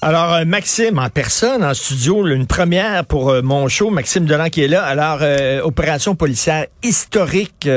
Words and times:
Alors, 0.00 0.32
euh, 0.32 0.44
Maxime, 0.44 1.00
en 1.00 1.10
personne, 1.10 1.64
en 1.64 1.74
studio, 1.74 2.24
une 2.28 2.46
première 2.46 3.04
pour 3.04 3.30
euh, 3.30 3.42
mon 3.42 3.66
show, 3.66 3.90
Maxime 3.90 4.26
Delan 4.26 4.48
qui 4.48 4.62
est 4.62 4.68
là. 4.68 4.84
Alors, 4.84 5.18
euh, 5.22 5.60
opération 5.62 6.14
policière 6.14 6.66
historique 6.84 7.68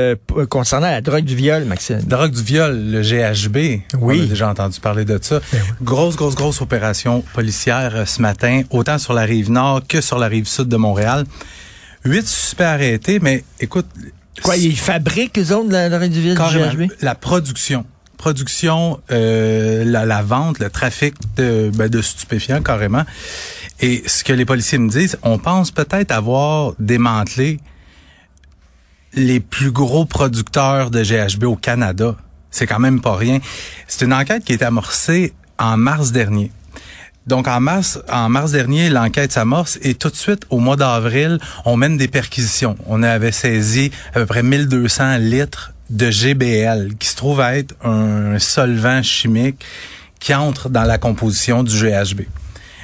concernant 0.48 0.86
la 0.86 1.00
drogue 1.00 1.24
du 1.24 1.34
viol, 1.34 1.64
Maxime. 1.64 2.00
Drogue 2.02 2.30
du 2.30 2.42
viol, 2.42 2.78
le 2.78 3.02
GHB. 3.02 3.56
Oui. 4.00 4.20
On 4.20 4.22
a 4.22 4.26
déjà 4.26 4.48
entendu 4.48 4.78
parler 4.78 5.04
de 5.04 5.18
ça. 5.20 5.40
Ben 5.52 5.60
grosse, 5.82 6.14
grosse, 6.14 6.36
grosse 6.36 6.60
opération 6.60 7.24
policière 7.34 8.04
ce 8.06 8.22
matin, 8.22 8.62
autant 8.70 8.98
sur 8.98 9.14
la 9.14 9.22
rive 9.22 9.50
nord 9.50 9.82
que 9.88 10.00
sur 10.00 10.18
la 10.18 10.28
rive 10.28 10.46
sud 10.46 10.68
de 10.68 10.76
Montréal. 10.76 11.24
Huit 12.04 12.26
suspects 12.26 12.62
arrêtés, 12.62 13.18
mais 13.20 13.42
écoute... 13.58 13.86
Quoi, 14.44 14.56
ils 14.56 14.78
fabriquent, 14.78 15.38
eux 15.38 15.52
autres, 15.52 15.70
la 15.72 15.88
drogue 15.88 16.08
du 16.08 16.20
viol, 16.20 16.36
du 16.36 16.86
GHB? 16.86 16.92
La 17.00 17.16
production 17.16 17.84
production, 18.22 19.00
euh, 19.10 19.84
la, 19.84 20.22
vente, 20.22 20.60
le 20.60 20.70
trafic 20.70 21.14
de, 21.36 21.72
ben, 21.74 21.88
de 21.88 22.00
stupéfiants 22.00 22.62
carrément. 22.62 23.02
Et 23.80 24.04
ce 24.06 24.22
que 24.22 24.32
les 24.32 24.44
policiers 24.44 24.78
me 24.78 24.88
disent, 24.88 25.18
on 25.24 25.38
pense 25.38 25.72
peut-être 25.72 26.12
avoir 26.12 26.74
démantelé 26.78 27.58
les 29.14 29.40
plus 29.40 29.72
gros 29.72 30.04
producteurs 30.04 30.92
de 30.92 31.02
GHB 31.02 31.42
au 31.44 31.56
Canada. 31.56 32.14
C'est 32.52 32.68
quand 32.68 32.78
même 32.78 33.00
pas 33.00 33.16
rien. 33.16 33.40
C'est 33.88 34.04
une 34.04 34.14
enquête 34.14 34.44
qui 34.44 34.52
été 34.52 34.64
amorcée 34.64 35.32
en 35.58 35.76
mars 35.76 36.12
dernier. 36.12 36.52
Donc 37.26 37.48
en 37.48 37.58
mars, 37.58 37.98
en 38.08 38.28
mars 38.28 38.52
dernier, 38.52 38.88
l'enquête 38.88 39.32
s'amorce 39.32 39.80
et 39.82 39.94
tout 39.94 40.10
de 40.10 40.16
suite, 40.16 40.44
au 40.48 40.60
mois 40.60 40.76
d'avril, 40.76 41.40
on 41.64 41.76
mène 41.76 41.96
des 41.96 42.08
perquisitions. 42.08 42.76
On 42.86 43.02
avait 43.02 43.32
saisi 43.32 43.90
à 44.14 44.20
peu 44.20 44.26
près 44.26 44.44
1200 44.44 45.16
litres 45.18 45.72
de 45.92 46.10
GBL, 46.10 46.94
qui 46.98 47.06
se 47.06 47.16
trouve 47.16 47.40
être 47.40 47.74
un 47.84 48.38
solvant 48.38 49.02
chimique 49.02 49.64
qui 50.18 50.34
entre 50.34 50.68
dans 50.68 50.84
la 50.84 50.98
composition 50.98 51.62
du 51.62 51.72
GHB. 51.72 52.22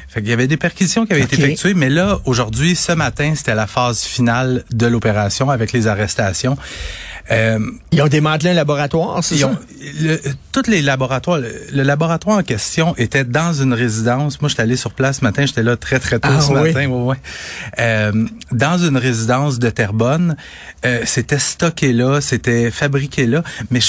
Fait 0.08 0.20
qu'il 0.20 0.30
y 0.30 0.32
avait 0.32 0.46
des 0.46 0.56
perquisitions 0.56 1.04
qui 1.04 1.12
avaient 1.12 1.22
été 1.22 1.36
effectuées, 1.36 1.74
mais 1.74 1.90
là, 1.90 2.18
aujourd'hui, 2.24 2.74
ce 2.74 2.92
matin, 2.92 3.34
c'était 3.36 3.54
la 3.54 3.66
phase 3.66 4.02
finale 4.02 4.64
de 4.70 4.86
l'opération 4.86 5.50
avec 5.50 5.72
les 5.72 5.86
arrestations. 5.86 6.56
Euh, 7.30 7.58
ils 7.92 8.00
ont 8.00 8.08
démantelé 8.08 8.50
un 8.50 8.54
laboratoire, 8.54 9.22
c'est 9.22 9.36
ça? 9.36 9.50
tous 10.50 10.70
les 10.70 10.80
laboratoires, 10.80 11.38
le, 11.38 11.82
laboratoire 11.82 12.38
en 12.38 12.42
question 12.42 12.94
était 12.96 13.24
dans 13.24 13.52
une 13.52 13.74
résidence. 13.74 14.40
Moi, 14.40 14.48
j'étais 14.48 14.62
allé 14.62 14.76
sur 14.76 14.92
place 14.92 15.18
ce 15.18 15.24
matin, 15.24 15.44
j'étais 15.44 15.62
là 15.62 15.76
très, 15.76 15.98
très 15.98 16.18
tôt 16.18 16.30
ah 16.32 16.40
ce 16.40 16.52
matin. 16.52 16.86
Ouais, 16.86 17.16
euh, 17.78 18.26
dans 18.50 18.78
une 18.78 18.96
résidence 18.96 19.58
de 19.58 19.68
Terrebonne. 19.68 20.36
Euh, 20.86 21.02
c'était 21.04 21.38
stocké 21.38 21.92
là, 21.92 22.22
c'était 22.22 22.70
fabriqué 22.70 23.26
là. 23.26 23.42
Mais 23.70 23.80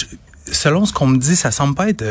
selon 0.51 0.85
ce 0.85 0.91
qu'on 0.91 1.07
me 1.07 1.17
dit, 1.17 1.37
ça 1.37 1.51
semble 1.51 1.75
pas 1.75 1.87
être... 1.87 2.03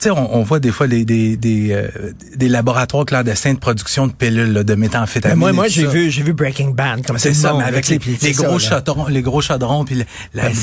Tu 0.00 0.08
sais, 0.08 0.10
on, 0.10 0.42
voit 0.42 0.60
des 0.60 0.70
fois 0.70 0.86
des, 0.88 1.04
des, 1.04 1.36
des, 1.36 1.72
euh, 1.72 1.88
des, 2.34 2.48
laboratoires 2.48 3.04
clandestins 3.04 3.52
de 3.52 3.58
production 3.58 4.06
de 4.06 4.12
pilules, 4.12 4.50
là, 4.50 4.64
de 4.64 4.74
méthamphétamine. 4.74 5.38
moi, 5.38 5.52
moi 5.52 5.68
j'ai 5.68 5.86
vu, 5.86 6.10
j'ai 6.10 6.22
vu 6.22 6.32
Breaking 6.32 6.70
Bad 6.70 7.04
comme 7.06 7.18
c'est 7.18 7.34
ça, 7.34 7.52
mais 7.52 7.64
avec, 7.64 7.86
les, 7.88 7.98
les, 8.22 8.32
gros 8.32 8.58
chaudrons, 8.58 9.08
les 9.08 9.20
gros 9.20 9.42
chaudrons, 9.42 9.84
puis 9.84 9.96
la, 10.32 10.48
ben, 10.48 10.54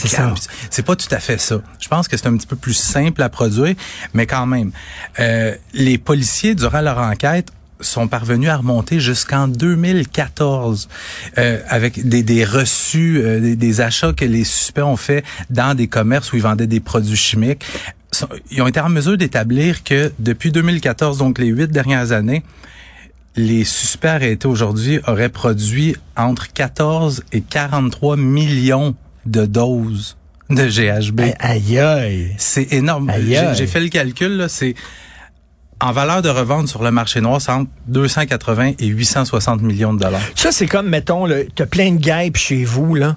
c'est 0.72 0.84
pas 0.84 0.96
tout 0.96 1.08
à 1.12 1.20
fait 1.20 1.40
ça. 1.40 1.62
Je 1.80 1.88
pense 1.88 2.08
que 2.08 2.18
c'est 2.18 2.26
un 2.26 2.36
petit 2.36 2.48
peu 2.48 2.56
plus 2.56 2.74
simple 2.74 3.22
à 3.22 3.30
produire, 3.30 3.76
mais 4.16 4.26
quand 4.26 4.48
même, 4.48 4.72
euh, 5.20 5.54
les 5.74 6.00
policiers 6.00 6.56
durant 6.56 6.82
leur 6.82 6.98
enquête 6.98 7.52
sont 7.80 8.08
parvenus 8.08 8.50
à 8.50 8.58
remonter 8.58 9.00
jusqu'en 9.00 9.48
2014 9.48 10.90
euh, 11.38 11.60
avec 11.68 12.08
des, 12.08 12.24
des 12.24 12.44
reçus, 12.44 13.22
euh, 13.24 13.40
des, 13.40 13.56
des, 13.56 13.82
achats 13.82 14.14
que 14.14 14.26
les 14.26 14.44
suspects 14.44 14.82
ont 14.82 14.98
fait 14.98 15.24
dans 15.50 15.76
des 15.76 15.88
commerces 15.88 16.34
où 16.34 16.38
ils 16.38 16.42
vendaient 16.42 16.68
des 16.68 16.80
produits 16.80 17.16
chimiques 17.16 17.66
ils 18.52 18.62
ont 18.62 18.68
été 18.68 18.80
en 18.80 18.90
mesure 18.90 19.18
d'établir 19.18 19.84
que 19.84 20.12
depuis 20.20 20.52
2014, 20.52 21.18
donc 21.18 21.40
les 21.40 21.48
huit 21.48 21.72
dernières 21.72 22.12
années, 22.12 22.44
les 23.36 23.64
suspects 23.64 24.08
arrêtés 24.08 24.48
aujourd'hui 24.48 25.00
auraient 25.08 25.30
produit 25.30 25.96
entre 26.16 26.52
14 26.52 27.24
et 27.32 27.42
43 27.42 28.18
millions 28.18 28.96
de 29.26 29.46
doses 29.46 30.18
de 30.50 30.66
GHB. 30.66 31.22
Aïe 31.40 31.80
aïe. 31.80 32.34
C'est 32.38 32.74
énorme. 32.74 33.12
J'ai 33.54 33.68
fait 33.68 33.80
le 33.80 33.90
calcul, 33.90 34.38
là, 34.38 34.50
c'est 34.50 34.76
en 35.80 35.92
valeur 35.92 36.24
de 36.24 36.30
revente 36.30 36.68
sur 36.68 36.82
le 36.82 36.90
marché 36.90 37.22
noir, 37.22 37.40
c'est 37.40 37.52
entre 37.52 37.70
280 37.88 38.74
et 38.80 38.88
860 38.88 39.62
millions 39.62 39.94
de 39.94 40.00
dollars. 40.00 40.22
Ça, 40.36 40.52
c'est 40.52 40.66
comme, 40.66 40.90
mettons, 40.90 41.28
tu 41.56 41.62
as 41.62 41.66
plein 41.68 41.92
de 41.92 42.00
guêpes 42.00 42.38
chez 42.38 42.64
vous, 42.64 42.96
là, 42.96 43.16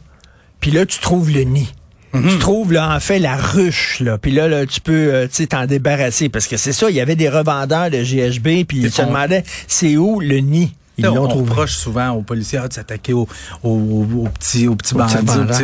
puis 0.61 0.71
là, 0.71 0.85
tu 0.85 0.99
trouves 1.01 1.31
le 1.31 1.43
nid. 1.43 1.73
Tu 2.13 2.19
mhm. 2.19 2.39
trouves 2.39 2.73
là 2.73 2.95
en 2.95 3.01
fait 3.01 3.19
la 3.19 3.37
ruche 3.37 4.01
là, 4.01 4.19
puis 4.19 4.33
là, 4.33 4.49
là, 4.49 4.67
tu 4.67 4.81
peux 4.81 5.15
euh, 5.15 5.29
t'en 5.49 5.67
débarrasser 5.67 6.29
parce 6.29 6.47
que 6.47 6.57
c'est 6.57 6.73
ça, 6.73 6.91
il 6.91 6.97
y 6.97 7.01
avait 7.01 7.17
des 7.17 7.29
revendeurs 7.29 7.91
de 7.91 7.99
GHB 7.99 8.67
puis 8.67 8.79
ils 8.79 8.91
se 8.91 9.03
demandaient 9.03 9.45
c'est 9.69 9.97
où 9.97 10.21
le 10.21 10.39
nid? 10.39 10.73
Ils 11.01 11.09
on, 11.09 11.25
on 11.25 11.29
reproche 11.29 11.77
souvent 11.77 12.11
aux 12.11 12.23
policiers 12.23 12.59
ah, 12.63 12.69
de 12.69 12.73
s'attaquer 12.73 13.13
aux, 13.13 13.29
aux, 13.63 14.29
petits 14.39 14.69
aux 14.69 14.75
petits 14.77 14.95
bandits, 14.95 15.17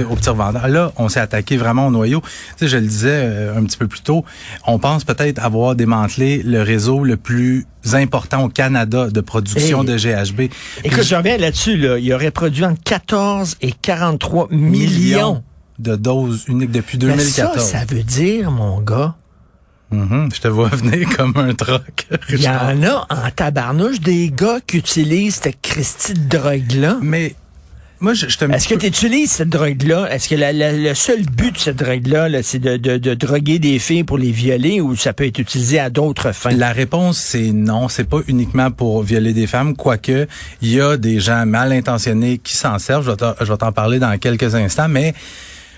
aux 0.09 0.15
petits, 0.15 0.31
revendeurs. 0.31 0.69
Là, 0.69 0.93
on 0.97 1.09
s'est 1.09 1.21
attaqué 1.21 1.57
vraiment 1.57 1.87
au 1.87 1.91
noyau. 1.91 2.23
Tu 2.57 2.65
sais, 2.65 2.69
je 2.69 2.77
le 2.79 2.87
disais 2.87 3.11
euh, 3.13 3.59
un 3.59 3.65
petit 3.65 3.77
peu 3.77 3.87
plus 3.87 4.01
tôt, 4.01 4.25
on 4.67 4.79
pense 4.79 5.05
peut-être 5.05 5.45
avoir 5.45 5.75
démantelé 5.75 6.43
le 6.43 6.63
réseau 6.63 7.05
le 7.05 7.17
plus 7.17 7.67
important 7.93 8.45
au 8.45 8.49
Canada 8.49 9.09
de 9.11 9.21
production 9.21 9.85
de 9.85 9.97
GHB. 9.97 10.51
Écoute, 10.85 11.05
je 11.05 11.15
reviens 11.15 11.37
là-dessus. 11.37 11.77
Là. 11.77 11.99
Il 11.99 12.13
aurait 12.13 12.31
produit 12.31 12.65
entre 12.65 12.83
14 12.83 13.59
et 13.61 13.73
43 13.73 14.49
millions 14.51 15.43
de 15.79 15.97
doses 15.97 16.45
uniques 16.49 16.73
depuis 16.73 16.99
2014. 16.99 17.55
Ben 17.55 17.61
ça, 17.61 17.79
ça 17.81 17.85
veut 17.85 18.03
dire, 18.03 18.51
mon 18.51 18.81
gars, 18.81 19.15
mm-hmm. 19.93 20.35
Je 20.35 20.41
te 20.41 20.49
vois 20.49 20.69
venir 20.73 21.09
comme 21.17 21.37
un 21.37 21.55
troc. 21.55 22.07
Il 22.31 22.41
y 22.41 22.49
en 22.49 22.83
a 22.83 23.07
en 23.11 23.31
tabarnouche 23.35 24.01
des 24.01 24.31
gars 24.31 24.61
qui 24.67 24.79
utilisent 24.79 25.41
cette 25.43 25.61
Christie 25.61 26.15
de 26.15 26.29
drogue-là. 26.29 26.99
Mais 27.03 27.35
moi, 27.99 28.13
je, 28.13 28.29
je 28.29 28.45
Est-ce 28.45 28.69
que 28.69 28.75
tu 28.75 28.87
utilises 28.87 29.31
cette 29.33 29.49
drogue-là? 29.49 30.13
Est-ce 30.13 30.29
que 30.29 30.35
le 30.39 30.95
seul 30.95 31.23
but 31.23 31.55
de 31.55 31.59
cette 31.59 31.77
drogue-là, 31.77 32.43
c'est 32.43 32.59
de, 32.59 32.77
de, 32.77 32.99
de, 32.99 33.15
droguer 33.15 33.59
des 33.59 33.79
filles 33.79 34.05
pour 34.05 34.19
les 34.19 34.33
violer 34.33 34.83
ou 34.83 34.95
ça 34.97 35.15
peut 35.15 35.25
être 35.25 35.39
utilisé 35.39 35.79
à 35.79 35.89
d'autres 35.89 36.33
fins? 36.33 36.51
La 36.51 36.73
réponse, 36.73 37.17
c'est 37.17 37.53
non. 37.53 37.89
C'est 37.89 38.05
pas 38.05 38.21
uniquement 38.29 38.71
pour 38.71 39.03
violer 39.03 39.33
des 39.33 39.47
femmes, 39.47 39.75
quoique 39.75 40.27
il 40.61 40.73
y 40.73 40.81
a 40.81 40.99
des 40.99 41.21
gens 41.21 41.47
mal 41.47 41.73
intentionnés 41.73 42.37
qui 42.37 42.55
s'en 42.55 42.79
servent. 42.79 43.17
Je 43.41 43.51
vais 43.51 43.57
t'en 43.57 43.73
parler 43.73 43.99
dans 43.99 44.17
quelques 44.19 44.55
instants, 44.55 44.89
mais 44.89 45.15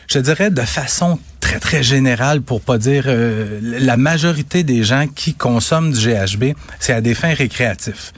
je 0.08 0.18
dirais 0.18 0.50
de 0.50 0.62
façon 0.62 1.18
très 1.40 1.60
très 1.60 1.82
générale, 1.82 2.42
pour 2.42 2.60
pas 2.60 2.78
dire 2.78 3.04
euh, 3.06 3.60
la 3.62 3.96
majorité 3.96 4.64
des 4.64 4.82
gens 4.82 5.06
qui 5.06 5.34
consomment 5.34 5.92
du 5.92 6.00
GHB, 6.00 6.54
c'est 6.80 6.92
à 6.92 7.00
des 7.00 7.14
fins 7.14 7.34
récréatives. 7.34 8.12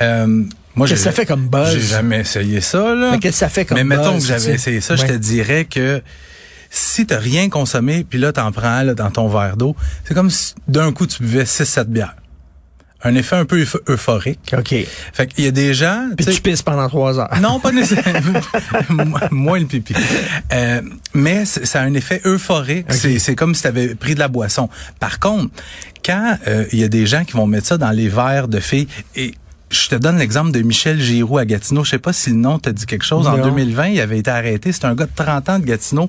Euh, 0.00 0.44
moi, 0.74 0.86
qu'est-ce 0.86 1.00
que 1.00 1.04
ça 1.04 1.12
fait 1.12 1.26
comme 1.26 1.48
buzz? 1.48 1.72
J'ai 1.72 1.80
jamais 1.80 2.20
essayé 2.20 2.60
ça, 2.60 2.94
là. 2.94 3.10
Mais 3.12 3.18
qu'est-ce 3.18 3.36
que 3.36 3.38
ça 3.40 3.48
fait 3.48 3.64
comme 3.64 3.76
buzz? 3.76 3.86
Mais 3.86 3.96
mettons 3.96 4.18
que 4.18 4.24
j'avais 4.24 4.54
essayé 4.54 4.80
ça, 4.80 4.96
je 4.96 5.04
te 5.04 5.12
dirais 5.12 5.64
que 5.64 6.02
si 6.70 7.06
t'as 7.06 7.18
rien 7.18 7.50
consommé, 7.50 8.06
puis 8.08 8.18
là, 8.18 8.32
t'en 8.32 8.50
prends 8.52 8.82
là, 8.82 8.94
dans 8.94 9.10
ton 9.10 9.28
verre 9.28 9.56
d'eau, 9.56 9.76
c'est 10.04 10.14
comme 10.14 10.30
si 10.30 10.54
d'un 10.68 10.92
coup, 10.92 11.06
tu 11.06 11.22
buvais 11.22 11.44
6-7 11.44 11.84
bières 11.84 12.16
un 13.04 13.14
effet 13.14 13.36
un 13.36 13.44
peu 13.44 13.64
euphorique. 13.88 14.54
OK. 14.56 14.74
Fait 15.12 15.26
qu'il 15.26 15.44
y 15.44 15.48
a 15.48 15.50
des 15.50 15.74
gens... 15.74 16.08
Puis 16.16 16.26
tu 16.26 16.40
pisses 16.40 16.62
pendant 16.62 16.88
trois 16.88 17.18
heures. 17.18 17.40
Non, 17.40 17.58
pas 17.60 17.72
nécessairement. 17.72 18.40
Moins 19.30 19.60
le 19.60 19.66
pipi. 19.66 19.94
Euh, 20.52 20.82
mais 21.14 21.44
ça 21.44 21.80
a 21.80 21.84
un 21.84 21.94
effet 21.94 22.20
euphorique. 22.24 22.92
C'est 22.92 23.34
comme 23.34 23.54
si 23.54 23.62
tu 23.62 23.68
avais 23.68 23.94
pris 23.94 24.14
de 24.14 24.20
la 24.20 24.28
boisson. 24.28 24.68
Par 25.00 25.18
contre, 25.18 25.50
quand 26.04 26.36
euh, 26.46 26.64
il 26.72 26.78
y 26.78 26.84
a 26.84 26.88
des 26.88 27.06
gens 27.06 27.24
qui 27.24 27.32
vont 27.32 27.46
mettre 27.46 27.66
ça 27.66 27.78
dans 27.78 27.90
les 27.90 28.08
verres 28.08 28.48
de 28.48 28.60
filles 28.60 28.88
et 29.16 29.34
je 29.70 29.88
te 29.88 29.94
donne 29.94 30.18
l'exemple 30.18 30.50
de 30.52 30.60
Michel 30.60 31.00
Giroux 31.00 31.38
à 31.38 31.46
Gatineau. 31.46 31.82
Je 31.82 31.90
sais 31.90 31.98
pas 31.98 32.12
si 32.12 32.30
le 32.30 32.36
nom 32.36 32.58
t'a 32.58 32.72
dit 32.72 32.86
quelque 32.86 33.04
chose. 33.04 33.26
En 33.26 33.38
2020, 33.38 33.88
il 33.88 34.00
avait 34.00 34.18
été 34.18 34.30
arrêté. 34.30 34.70
C'est 34.70 34.84
un 34.84 34.94
gars 34.94 35.06
de 35.06 35.12
30 35.14 35.48
ans 35.48 35.58
de 35.58 35.64
Gatineau. 35.64 36.08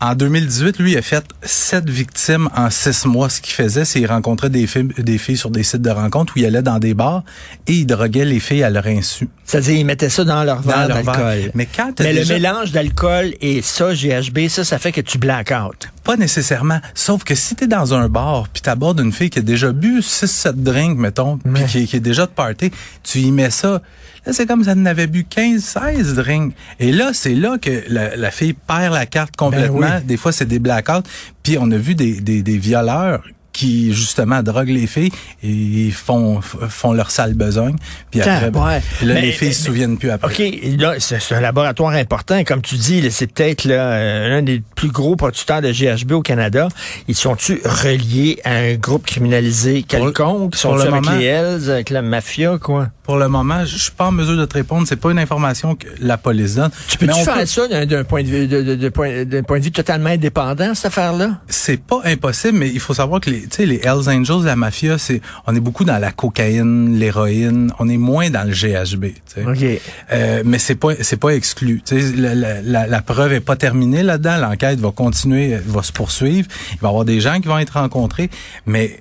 En 0.00 0.14
2018, 0.14 0.78
lui, 0.78 0.92
il 0.92 0.98
a 0.98 1.02
fait 1.02 1.24
sept 1.42 1.90
victimes 1.90 2.48
en 2.54 2.70
six 2.70 3.04
mois. 3.04 3.28
Ce 3.28 3.40
qu'il 3.40 3.54
faisait, 3.54 3.84
c'est 3.84 3.98
qu'il 3.98 4.08
rencontrait 4.08 4.48
des 4.48 4.68
filles, 4.68 4.88
des 4.96 5.18
filles 5.18 5.36
sur 5.36 5.50
des 5.50 5.64
sites 5.64 5.82
de 5.82 5.90
rencontres 5.90 6.34
où 6.36 6.38
il 6.38 6.46
allait 6.46 6.62
dans 6.62 6.78
des 6.78 6.94
bars 6.94 7.24
et 7.66 7.72
il 7.72 7.86
droguait 7.86 8.24
les 8.24 8.38
filles 8.38 8.62
à 8.62 8.70
leur 8.70 8.86
insu. 8.86 9.28
C'est-à-dire, 9.44 9.74
il 9.74 9.84
mettait 9.84 10.08
ça 10.08 10.22
dans 10.22 10.44
leur 10.44 10.62
verre 10.62 10.86
d'alcool. 10.86 11.50
Mais 11.54 11.66
quand 11.66 11.98
Mais 11.98 12.12
le 12.12 12.24
mélange 12.26 12.70
d'alcool 12.70 13.34
et 13.40 13.60
ça, 13.60 13.92
GHB, 13.92 14.46
ça, 14.48 14.62
ça 14.62 14.78
fait 14.78 14.92
que 14.92 15.00
tu 15.00 15.18
black 15.18 15.52
out. 15.52 15.88
Pas 16.08 16.16
nécessairement. 16.16 16.80
Sauf 16.94 17.22
que 17.22 17.34
si 17.34 17.54
t'es 17.54 17.66
dans 17.66 17.92
un 17.92 18.08
bar 18.08 18.48
puis 18.48 18.62
t'abordes 18.62 18.98
une 18.98 19.12
fille 19.12 19.28
qui 19.28 19.40
a 19.40 19.42
déjà 19.42 19.72
bu 19.72 20.00
6-7 20.00 20.52
drinks, 20.52 20.96
mettons, 20.96 21.36
puis 21.36 21.64
qui, 21.66 21.86
qui, 21.86 21.96
est 21.96 22.00
déjà 22.00 22.24
de 22.24 22.30
party, 22.30 22.70
tu 23.02 23.18
y 23.18 23.30
mets 23.30 23.50
ça. 23.50 23.82
Là, 24.24 24.32
c'est 24.32 24.46
comme 24.46 24.64
si 24.64 24.70
elle 24.70 24.80
n'avait 24.80 25.06
bu 25.06 25.26
15-16 25.30 26.14
drinks. 26.14 26.54
Et 26.80 26.92
là, 26.92 27.10
c'est 27.12 27.34
là 27.34 27.58
que 27.58 27.84
la, 27.90 28.30
fille 28.30 28.54
perd 28.54 28.94
la 28.94 29.04
carte 29.04 29.36
complètement. 29.36 29.80
Ben 29.80 30.02
des 30.02 30.16
fois, 30.16 30.32
c'est 30.32 30.46
des 30.46 30.58
blackouts. 30.58 31.06
Puis 31.42 31.58
on 31.60 31.70
a 31.70 31.76
vu 31.76 31.94
des, 31.94 32.22
des, 32.22 32.42
des 32.42 32.56
violeurs 32.56 33.22
qui 33.58 33.92
justement 33.92 34.42
droguent 34.42 34.68
les 34.70 34.86
filles 34.86 35.10
et 35.42 35.90
font 35.90 36.40
font 36.40 36.92
leur 36.92 37.10
sale 37.10 37.34
besogne. 37.34 37.74
Puis 38.10 38.20
après, 38.20 38.50
ben, 38.52 38.64
ouais. 38.64 38.82
là, 39.06 39.14
Mais- 39.14 39.22
les 39.22 39.32
filles 39.32 39.52
se 39.52 39.64
souviennent 39.64 39.98
plus 39.98 40.10
après. 40.10 40.32
OK, 40.32 40.78
là, 40.78 40.94
c'est 40.98 41.34
un 41.34 41.40
laboratoire 41.40 41.92
important. 41.94 42.44
Comme 42.44 42.62
tu 42.62 42.76
dis, 42.76 43.10
c'est 43.10 43.26
peut-être 43.32 43.66
euh, 43.68 44.28
l'un 44.28 44.42
des 44.42 44.62
plus 44.76 44.90
gros 44.90 45.16
producteurs 45.16 45.60
de 45.60 45.72
GHB 45.72 46.12
au 46.12 46.22
Canada. 46.22 46.68
Ils 47.08 47.16
sont-tu 47.16 47.60
reliés 47.64 48.38
à 48.44 48.52
un 48.54 48.74
groupe 48.76 49.06
criminalisé 49.06 49.82
quelconque? 49.82 50.52
Ils 50.54 50.58
sont 50.58 50.74
le 50.76 50.82
avec 50.82 50.94
moment- 50.94 51.16
les 51.18 51.24
Hells, 51.24 51.70
avec 51.70 51.90
la 51.90 52.02
mafia, 52.02 52.58
quoi? 52.58 52.88
Pour 53.02 53.16
le 53.16 53.26
moment, 53.28 53.64
je 53.64 53.76
suis 53.76 53.90
pas 53.90 54.06
en 54.08 54.12
mesure 54.12 54.36
de 54.36 54.44
te 54.44 54.54
répondre. 54.54 54.86
C'est 54.86 54.96
pas 55.00 55.10
une 55.10 55.18
information 55.18 55.74
que 55.74 55.86
la 56.00 56.18
police 56.18 56.54
donne. 56.56 56.70
Tu 56.88 56.98
peux-tu 56.98 57.12
Mais 57.16 57.24
faire 57.24 57.34
peut- 57.38 57.46
ça 57.46 57.66
d'un 57.66 57.86
d'un 57.86 58.04
point, 58.04 58.22
de 58.22 58.28
vue- 58.28 58.46
de, 58.46 58.62
de- 58.62 58.74
de 58.74 58.88
point, 58.90 59.24
d'un 59.24 59.42
point 59.42 59.58
de 59.58 59.64
vue 59.64 59.72
totalement 59.72 60.10
indépendant, 60.10 60.74
cette 60.74 60.86
affaire-là? 60.86 61.38
C'est 61.48 61.80
pas 61.80 62.00
impossible, 62.04 62.58
mais 62.58 62.68
il 62.68 62.80
faut 62.80 62.92
savoir 62.92 63.20
que 63.22 63.30
les, 63.30 63.47
tu 63.48 63.56
sais, 63.56 63.66
les 63.66 63.80
Hells 63.82 64.08
Angels, 64.08 64.44
la 64.44 64.56
mafia, 64.56 64.98
c'est, 64.98 65.20
on 65.46 65.54
est 65.54 65.60
beaucoup 65.60 65.84
dans 65.84 65.98
la 65.98 66.12
cocaïne, 66.12 66.98
l'héroïne. 66.98 67.72
On 67.78 67.88
est 67.88 67.96
moins 67.96 68.30
dans 68.30 68.44
le 68.44 68.52
GHB. 68.52 69.04
tu 69.04 69.12
sais. 69.26 69.44
OK. 69.46 69.80
Euh, 70.12 70.42
mais 70.44 70.58
c'est 70.58 70.74
pas 70.74 70.94
c'est 71.00 71.16
pas 71.16 71.30
exclu. 71.30 71.82
Tu 71.84 72.00
sais, 72.00 72.16
la, 72.16 72.34
la, 72.34 72.62
la, 72.62 72.86
la 72.86 73.02
preuve 73.02 73.32
est 73.32 73.40
pas 73.40 73.56
terminée 73.56 74.02
là-dedans. 74.02 74.38
L'enquête 74.38 74.78
va 74.80 74.90
continuer, 74.92 75.56
va 75.66 75.82
se 75.82 75.92
poursuivre. 75.92 76.48
Il 76.72 76.78
va 76.80 76.88
y 76.88 76.90
avoir 76.90 77.04
des 77.04 77.20
gens 77.20 77.40
qui 77.40 77.48
vont 77.48 77.58
être 77.58 77.74
rencontrés, 77.78 78.30
mais 78.66 78.98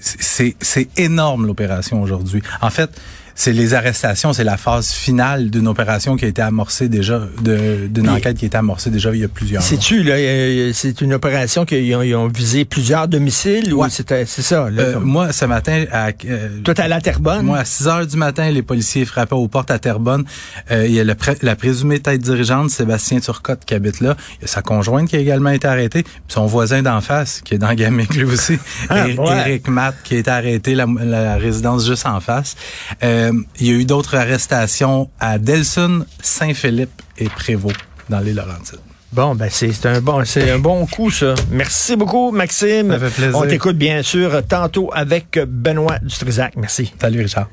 c'est 0.00 0.54
c'est 0.60 0.88
énorme 0.98 1.46
l'opération 1.46 2.02
aujourd'hui. 2.02 2.42
En 2.60 2.70
fait, 2.70 2.90
c'est 3.34 3.52
les 3.52 3.74
arrestations, 3.74 4.32
c'est 4.32 4.44
la 4.44 4.56
phase 4.56 4.90
finale 4.92 5.50
d'une 5.50 5.66
opération 5.68 6.16
qui 6.16 6.24
a 6.24 6.28
été 6.28 6.42
amorcée 6.42 6.88
déjà, 6.88 7.22
d'une 7.42 8.08
enquête 8.08 8.36
qui 8.38 8.44
a 8.44 8.48
été 8.48 8.56
amorcée 8.56 8.90
déjà 8.90 9.12
il 9.14 9.20
y 9.20 9.24
a 9.24 9.28
plusieurs 9.28 9.60
mois. 9.60 9.68
C'est-tu, 9.68 10.02
là, 10.02 10.14
euh, 10.14 10.70
c'est 10.72 11.00
une 11.00 11.12
opération 11.14 11.64
qu'ils 11.64 11.94
ont, 11.96 12.02
ils 12.02 12.14
ont 12.14 12.28
visé 12.28 12.64
plusieurs 12.64 13.08
domiciles 13.08 13.72
ou 13.74 13.82
Ouais. 13.82 13.90
c'était, 13.90 14.24
c'est 14.26 14.42
ça, 14.42 14.70
là? 14.70 14.82
Euh, 14.82 15.00
moi, 15.00 15.32
ce 15.32 15.44
matin, 15.44 15.84
à, 15.92 16.08
euh, 16.26 16.48
Toi, 16.62 16.74
à 16.78 16.88
la 16.88 17.00
Terrebonne? 17.00 17.44
Moi, 17.46 17.58
à 17.58 17.64
6 17.64 17.88
heures 17.88 18.06
du 18.06 18.16
matin, 18.16 18.50
les 18.50 18.62
policiers 18.62 19.04
frappaient 19.04 19.34
aux 19.34 19.48
portes 19.48 19.70
à 19.70 19.78
Terrebonne. 19.78 20.24
Euh, 20.70 20.86
il 20.86 20.92
y 20.94 21.00
a 21.00 21.04
le 21.04 21.14
la 21.42 21.56
présumée 21.56 22.00
tête 22.00 22.20
dirigeante, 22.20 22.70
Sébastien 22.70 23.18
Turcotte, 23.20 23.64
qui 23.64 23.74
habite 23.74 24.00
là. 24.00 24.16
Il 24.38 24.42
y 24.42 24.44
a 24.44 24.48
sa 24.48 24.62
conjointe 24.62 25.08
qui 25.08 25.16
a 25.16 25.18
également 25.18 25.50
été 25.50 25.66
arrêtée. 25.66 26.02
Puis 26.02 26.12
son 26.28 26.46
voisin 26.46 26.82
d'en 26.82 27.00
face, 27.00 27.40
qui 27.44 27.54
est 27.54 27.58
dans 27.58 27.72
Gamic, 27.74 28.14
lui 28.14 28.24
aussi. 28.24 28.58
Ah, 28.88 29.06
ouais. 29.06 29.38
Éric 29.46 29.68
Matt, 29.68 29.96
qui 30.04 30.14
a 30.16 30.18
été 30.18 30.30
arrêté, 30.30 30.74
la, 30.74 30.86
la 31.04 31.36
résidence 31.36 31.86
juste 31.86 32.06
en 32.06 32.20
face. 32.20 32.56
Euh, 33.02 33.23
il 33.60 33.66
y 33.66 33.70
a 33.70 33.74
eu 33.74 33.84
d'autres 33.84 34.16
arrestations 34.16 35.10
à 35.20 35.38
Delson, 35.38 36.04
Saint-Philippe 36.20 37.02
et 37.18 37.28
Prévost, 37.28 37.76
dans 38.08 38.20
les 38.20 38.32
Laurentides. 38.32 38.80
Bon, 39.12 39.36
ben 39.36 39.48
c'est 39.48 39.72
c'est 39.72 39.86
un 39.86 40.00
bon, 40.00 40.24
c'est 40.24 40.50
un 40.50 40.58
bon 40.58 40.86
coup 40.86 41.08
ça. 41.08 41.34
Merci 41.50 41.94
beaucoup, 41.94 42.32
Maxime. 42.32 42.90
Ça 42.90 42.98
fait 42.98 43.14
plaisir. 43.14 43.38
On 43.38 43.46
t'écoute 43.46 43.76
bien 43.76 44.02
sûr 44.02 44.42
tantôt 44.48 44.90
avec 44.92 45.38
Benoît 45.46 46.00
Dutrisac. 46.02 46.56
Merci. 46.56 46.92
Salut, 47.00 47.22
Richard. 47.22 47.48